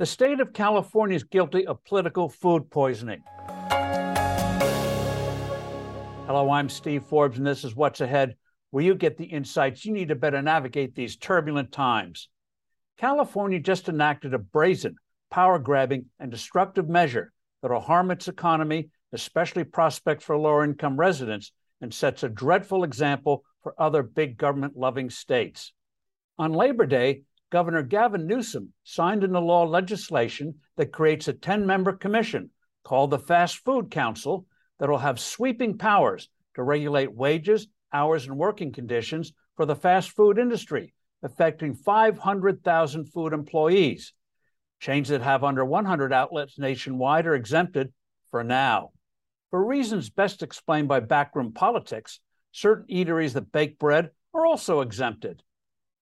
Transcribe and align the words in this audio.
The 0.00 0.06
state 0.06 0.40
of 0.40 0.54
California 0.54 1.14
is 1.14 1.24
guilty 1.24 1.66
of 1.66 1.84
political 1.84 2.30
food 2.30 2.70
poisoning. 2.70 3.22
Hello, 6.26 6.50
I'm 6.50 6.70
Steve 6.70 7.04
Forbes, 7.04 7.36
and 7.36 7.46
this 7.46 7.64
is 7.64 7.76
What's 7.76 8.00
Ahead, 8.00 8.36
where 8.70 8.82
you 8.82 8.94
get 8.94 9.18
the 9.18 9.26
insights 9.26 9.84
you 9.84 9.92
need 9.92 10.08
to 10.08 10.14
better 10.14 10.40
navigate 10.40 10.94
these 10.94 11.18
turbulent 11.18 11.70
times. 11.70 12.30
California 12.96 13.60
just 13.60 13.90
enacted 13.90 14.32
a 14.32 14.38
brazen, 14.38 14.96
power 15.30 15.58
grabbing, 15.58 16.06
and 16.18 16.30
destructive 16.30 16.88
measure 16.88 17.30
that 17.60 17.70
will 17.70 17.80
harm 17.80 18.10
its 18.10 18.26
economy, 18.26 18.88
especially 19.12 19.64
prospects 19.64 20.24
for 20.24 20.38
lower 20.38 20.64
income 20.64 20.96
residents, 20.96 21.52
and 21.82 21.92
sets 21.92 22.22
a 22.22 22.30
dreadful 22.30 22.84
example 22.84 23.44
for 23.62 23.74
other 23.78 24.02
big 24.02 24.38
government 24.38 24.78
loving 24.78 25.10
states. 25.10 25.74
On 26.38 26.54
Labor 26.54 26.86
Day, 26.86 27.24
Governor 27.50 27.82
Gavin 27.82 28.26
Newsom 28.26 28.72
signed 28.84 29.24
into 29.24 29.40
law 29.40 29.64
legislation 29.64 30.54
that 30.76 30.92
creates 30.92 31.26
a 31.26 31.32
10 31.32 31.66
member 31.66 31.92
commission 31.92 32.50
called 32.84 33.10
the 33.10 33.18
Fast 33.18 33.64
Food 33.64 33.90
Council 33.90 34.46
that 34.78 34.88
will 34.88 34.98
have 34.98 35.18
sweeping 35.18 35.76
powers 35.76 36.28
to 36.54 36.62
regulate 36.62 37.12
wages, 37.12 37.66
hours, 37.92 38.26
and 38.26 38.36
working 38.36 38.72
conditions 38.72 39.32
for 39.56 39.66
the 39.66 39.74
fast 39.76 40.10
food 40.10 40.38
industry, 40.38 40.94
affecting 41.22 41.74
500,000 41.74 43.04
food 43.12 43.32
employees. 43.32 44.14
Chains 44.78 45.08
that 45.08 45.20
have 45.20 45.44
under 45.44 45.64
100 45.64 46.12
outlets 46.12 46.58
nationwide 46.58 47.26
are 47.26 47.34
exempted 47.34 47.92
for 48.30 48.42
now. 48.42 48.90
For 49.50 49.62
reasons 49.64 50.08
best 50.08 50.42
explained 50.42 50.88
by 50.88 51.00
backroom 51.00 51.52
politics, 51.52 52.20
certain 52.52 52.86
eateries 52.86 53.34
that 53.34 53.52
bake 53.52 53.78
bread 53.78 54.10
are 54.32 54.46
also 54.46 54.80
exempted. 54.80 55.42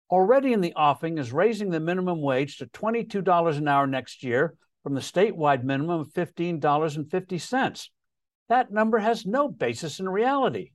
Already 0.09 0.53
in 0.53 0.61
the 0.61 0.73
offing 0.75 1.17
is 1.17 1.33
raising 1.33 1.71
the 1.71 1.79
minimum 1.79 2.21
wage 2.21 2.57
to 2.57 2.67
$22 2.67 3.57
an 3.57 3.67
hour 3.67 3.87
next 3.87 4.23
year 4.23 4.55
from 4.83 4.93
the 4.93 5.01
statewide 5.01 5.63
minimum 5.63 6.01
of 6.01 6.13
$15.50. 6.13 7.89
That 8.49 8.71
number 8.71 8.99
has 8.99 9.25
no 9.25 9.49
basis 9.49 9.99
in 9.99 10.07
reality. 10.07 10.71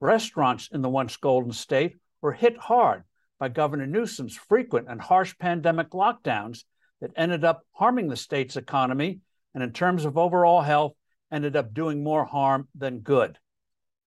Restaurants 0.00 0.70
in 0.72 0.80
the 0.80 0.88
once 0.88 1.16
golden 1.18 1.52
state 1.52 1.96
were 2.22 2.32
hit 2.32 2.56
hard 2.56 3.04
by 3.38 3.48
Governor 3.48 3.86
Newsom's 3.86 4.34
frequent 4.34 4.88
and 4.88 5.00
harsh 5.00 5.36
pandemic 5.38 5.90
lockdowns 5.90 6.64
that 7.02 7.10
ended 7.16 7.44
up 7.44 7.62
harming 7.72 8.08
the 8.08 8.16
state's 8.16 8.56
economy 8.56 9.20
and, 9.52 9.62
in 9.62 9.72
terms 9.72 10.06
of 10.06 10.16
overall 10.16 10.62
health, 10.62 10.94
ended 11.30 11.54
up 11.54 11.74
doing 11.74 12.02
more 12.02 12.24
harm 12.24 12.68
than 12.74 13.00
good. 13.00 13.38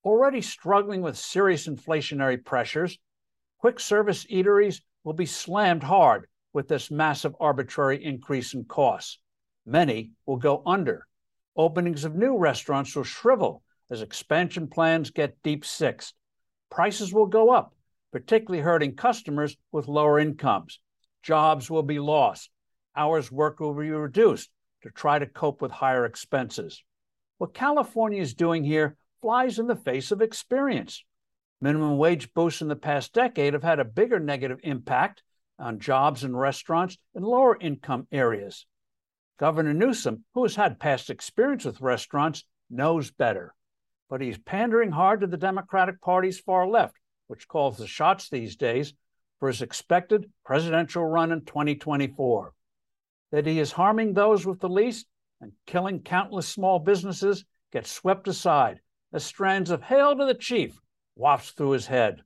Already 0.04 0.42
struggling 0.42 1.02
with 1.02 1.18
serious 1.18 1.68
inflationary 1.68 2.44
pressures, 2.44 3.00
quick 3.60 3.80
service 3.80 4.26
eateries 4.26 4.82
will 5.04 5.14
be 5.14 5.26
slammed 5.26 5.84
hard 5.84 6.28
with 6.54 6.68
this 6.68 6.90
massive 6.90 7.36
arbitrary 7.40 8.04
increase 8.04 8.54
in 8.54 8.66
costs. 8.66 9.20
Many 9.66 10.12
will 10.26 10.38
go 10.38 10.62
under. 10.66 11.08
Openings 11.58 12.06
of 12.06 12.16
new 12.16 12.38
restaurants 12.38 12.96
will 12.96 13.04
shrivel 13.04 13.64
as 13.90 14.02
expansion 14.02 14.68
plans 14.68 15.12
get 15.12 15.42
deep 15.44 15.66
sixed. 15.66 16.14
Prices 16.70 17.14
will 17.14 17.28
go 17.28 17.52
up, 17.52 17.74
particularly 18.12 18.62
hurting 18.62 18.96
customers 18.96 19.56
with 19.72 19.88
lower 19.88 20.20
incomes. 20.20 20.80
Jobs 21.24 21.70
will 21.70 21.84
be 21.84 22.00
lost. 22.00 22.50
Hours 22.96 23.32
worked 23.32 23.60
will 23.60 23.74
be 23.74 23.90
reduced 23.90 24.50
to 24.84 24.90
try 24.90 25.20
to 25.20 25.26
cope 25.26 25.62
with 25.62 25.72
higher 25.72 26.06
expenses. 26.06 26.84
What 27.38 27.54
California 27.54 28.22
is 28.22 28.34
doing 28.34 28.64
here 28.64 28.96
flies 29.22 29.60
in 29.60 29.68
the 29.68 29.76
face 29.76 30.12
of 30.12 30.22
experience. 30.22 31.04
Minimum 31.62 31.98
wage 31.98 32.34
boosts 32.34 32.62
in 32.62 32.68
the 32.68 32.76
past 32.76 33.14
decade 33.14 33.54
have 33.54 33.64
had 33.64 33.80
a 33.80 33.86
bigger 33.86 34.20
negative 34.20 34.60
impact 34.64 35.24
on 35.58 35.80
jobs 35.80 36.24
and 36.24 36.38
restaurants 36.38 36.98
in 37.14 37.24
lower 37.24 37.58
income 37.60 38.08
areas. 38.12 38.66
Governor 39.40 39.74
Newsom, 39.74 40.26
who 40.34 40.44
has 40.44 40.56
had 40.56 40.80
past 40.80 41.10
experience 41.10 41.66
with 41.66 41.82
restaurants, 41.82 42.44
knows 42.70 43.12
better. 43.12 43.54
But 44.10 44.22
he's 44.22 44.38
pandering 44.38 44.92
hard 44.92 45.22
to 45.22 45.28
the 45.28 45.38
Democratic 45.38 46.02
Party's 46.02 46.40
far 46.40 46.68
left, 46.68 46.96
which 47.28 47.48
calls 47.48 47.78
the 47.78 47.88
shots 47.88 48.30
these 48.30 48.56
days 48.56 48.94
for 49.40 49.48
his 49.48 49.62
expected 49.62 50.32
presidential 50.46 51.06
run 51.06 51.32
in 51.32 51.46
2024. 51.46 52.54
That 53.32 53.46
he 53.46 53.60
is 53.60 53.72
harming 53.72 54.14
those 54.14 54.46
with 54.46 54.60
the 54.60 54.70
least 54.70 55.08
and 55.42 55.54
killing 55.66 56.02
countless 56.02 56.48
small 56.48 56.80
businesses 56.80 57.46
gets 57.72 57.92
swept 57.92 58.28
aside 58.28 58.80
as 59.14 59.24
strands 59.24 59.70
of 59.70 59.82
hail 59.84 60.16
to 60.16 60.26
the 60.26 60.34
chief 60.34 60.80
wafts 61.16 61.52
through 61.52 61.72
his 61.72 61.88
head. 61.88 62.22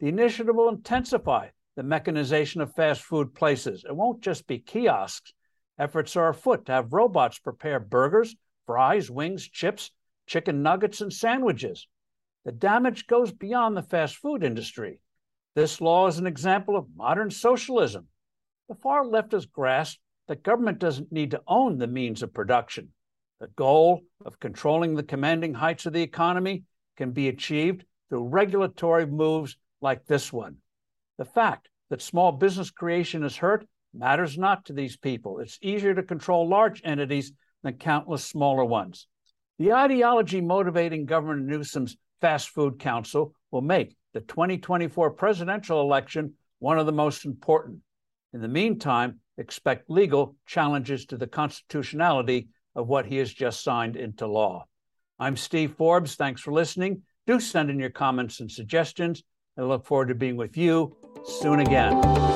The 0.00 0.08
initiative 0.08 0.54
will 0.54 0.68
intensify 0.68 1.48
the 1.76 1.82
mechanization 1.82 2.60
of 2.60 2.74
fast 2.74 3.02
food 3.02 3.34
places. 3.34 3.84
It 3.88 3.94
won't 3.94 4.22
just 4.22 4.46
be 4.46 4.58
kiosks. 4.58 5.32
Efforts 5.78 6.16
are 6.16 6.30
afoot 6.30 6.66
to 6.66 6.72
have 6.72 6.92
robots 6.92 7.38
prepare 7.38 7.78
burgers, 7.78 8.34
fries, 8.66 9.10
wings, 9.10 9.48
chips, 9.48 9.90
chicken 10.26 10.62
nuggets, 10.62 11.00
and 11.00 11.12
sandwiches. 11.12 11.86
The 12.44 12.52
damage 12.52 13.06
goes 13.06 13.32
beyond 13.32 13.76
the 13.76 13.82
fast 13.82 14.16
food 14.16 14.42
industry. 14.42 15.00
This 15.54 15.80
law 15.80 16.06
is 16.06 16.18
an 16.18 16.26
example 16.26 16.76
of 16.76 16.86
modern 16.94 17.30
socialism. 17.30 18.06
The 18.68 18.74
far 18.74 19.06
left 19.06 19.32
has 19.32 19.46
grasped 19.46 20.00
that 20.28 20.42
government 20.42 20.78
doesn't 20.78 21.12
need 21.12 21.30
to 21.32 21.42
own 21.46 21.78
the 21.78 21.86
means 21.86 22.22
of 22.22 22.34
production. 22.34 22.88
The 23.40 23.48
goal 23.48 24.02
of 24.24 24.40
controlling 24.40 24.94
the 24.94 25.02
commanding 25.02 25.54
heights 25.54 25.86
of 25.86 25.92
the 25.92 26.02
economy 26.02 26.64
can 26.96 27.12
be 27.12 27.28
achieved 27.28 27.84
through 28.08 28.28
regulatory 28.28 29.06
moves 29.06 29.56
like 29.80 30.06
this 30.06 30.32
one. 30.32 30.56
The 31.18 31.24
fact 31.24 31.68
that 31.90 32.02
small 32.02 32.32
business 32.32 32.70
creation 32.70 33.24
is 33.24 33.36
hurt 33.36 33.66
matters 33.94 34.36
not 34.36 34.66
to 34.66 34.72
these 34.72 34.96
people. 34.96 35.38
It's 35.38 35.58
easier 35.62 35.94
to 35.94 36.02
control 36.02 36.48
large 36.48 36.82
entities 36.84 37.32
than 37.62 37.74
countless 37.74 38.24
smaller 38.24 38.64
ones. 38.64 39.06
The 39.58 39.72
ideology 39.72 40.40
motivating 40.40 41.06
Governor 41.06 41.40
Newsom's 41.40 41.96
Fast 42.20 42.50
Food 42.50 42.78
Council 42.78 43.32
will 43.50 43.62
make 43.62 43.96
the 44.12 44.20
2024 44.20 45.10
presidential 45.12 45.80
election 45.80 46.34
one 46.58 46.78
of 46.78 46.86
the 46.86 46.92
most 46.92 47.24
important. 47.24 47.80
In 48.32 48.40
the 48.40 48.48
meantime, 48.48 49.20
expect 49.38 49.90
legal 49.90 50.36
challenges 50.46 51.06
to 51.06 51.16
the 51.16 51.26
constitutionality 51.26 52.48
of 52.74 52.88
what 52.88 53.06
he 53.06 53.16
has 53.16 53.32
just 53.32 53.62
signed 53.62 53.96
into 53.96 54.26
law. 54.26 54.66
I'm 55.18 55.36
Steve 55.36 55.74
Forbes. 55.76 56.16
Thanks 56.16 56.40
for 56.42 56.52
listening. 56.52 57.02
Do 57.26 57.40
send 57.40 57.70
in 57.70 57.80
your 57.80 57.90
comments 57.90 58.40
and 58.40 58.50
suggestions. 58.50 59.24
I 59.58 59.62
look 59.62 59.84
forward 59.84 60.08
to 60.08 60.14
being 60.14 60.36
with 60.36 60.56
you 60.56 60.96
soon 61.24 61.60
again. 61.60 62.35